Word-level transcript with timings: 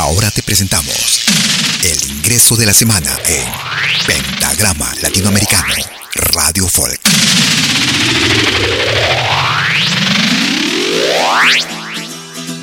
Ahora 0.00 0.30
te 0.30 0.42
presentamos 0.42 1.20
el 1.84 2.10
ingreso 2.10 2.56
de 2.56 2.64
la 2.64 2.72
semana 2.72 3.10
en 3.28 3.46
Pentagrama 4.06 4.90
Latinoamericano 5.02 5.74
Radio 6.32 6.66
Folk. 6.66 6.98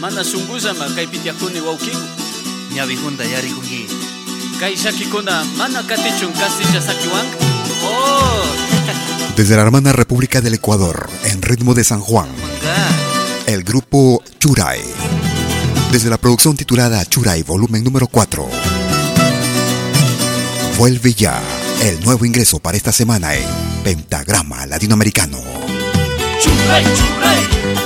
Mana 0.00 0.24
sunguzama 0.24 0.88
kay 0.96 1.06
pityakuni 1.08 1.60
wawkiku 1.60 2.00
ñawihunda 2.74 3.24
yarikunki 3.24 3.84
kay 4.58 4.74
shakikuna 4.74 5.44
mana 5.60 5.82
katichun 5.82 6.32
kasicha 6.32 6.80
sakiwanka 6.80 7.36
oh 7.84 8.44
Desde 9.36 9.56
la 9.56 9.62
hermana 9.62 9.92
República 9.92 10.40
del 10.40 10.54
Ecuador, 10.54 11.10
en 11.24 11.42
ritmo 11.42 11.74
de 11.74 11.84
San 11.84 12.00
Juan, 12.00 12.28
manga 12.40 12.88
el 13.46 13.62
grupo 13.62 14.22
Churay. 14.38 14.80
Desde 15.92 16.10
la 16.10 16.18
producción 16.18 16.56
titulada 16.56 17.04
Churay, 17.04 17.42
volumen 17.42 17.82
número 17.82 18.06
4. 18.06 18.46
Vuelve 20.78 21.14
ya 21.14 21.40
el 21.82 22.04
nuevo 22.04 22.24
ingreso 22.24 22.58
para 22.58 22.76
esta 22.76 22.92
semana 22.92 23.34
en 23.34 23.44
Pentagrama 23.82 24.66
Latinoamericano. 24.66 25.38
churay 26.42 26.84
churay 26.84 27.85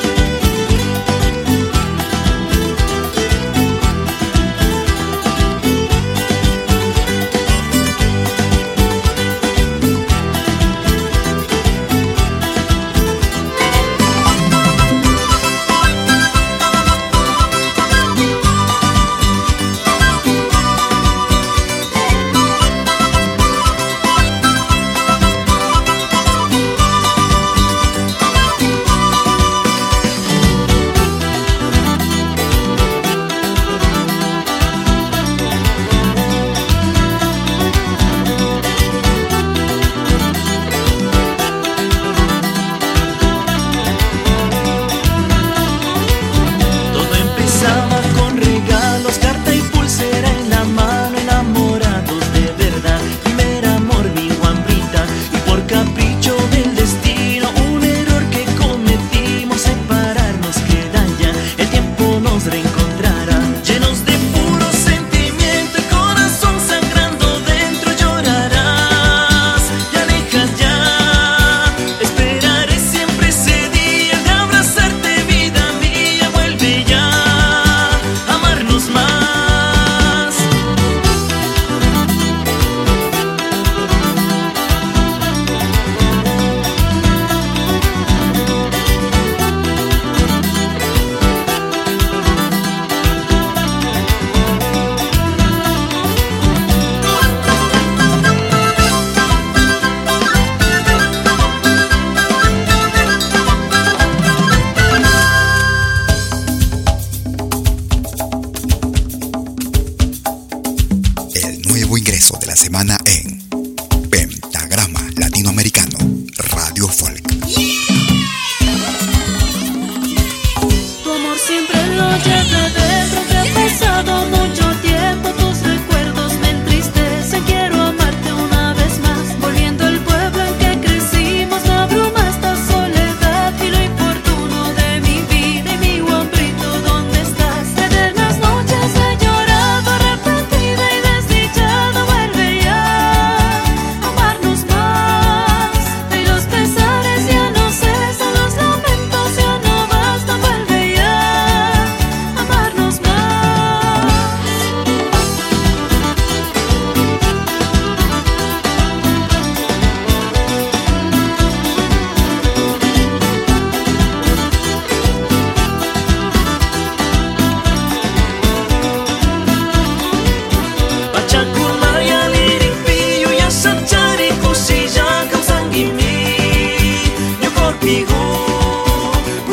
nuevo 111.90 111.98
ingreso 111.98 112.38
de 112.38 112.46
la 112.46 112.54
semana 112.54 112.96
en 113.04 113.39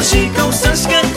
și 0.10 0.32
că 0.36 0.52
să 0.52 0.72
scădem 0.74 1.17